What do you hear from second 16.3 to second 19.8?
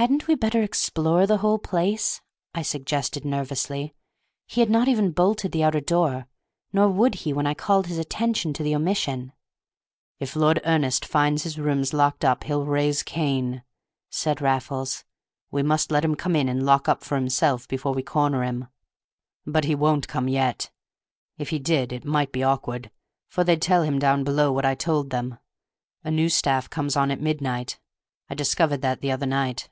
in and lock up for himself before we corner him. But he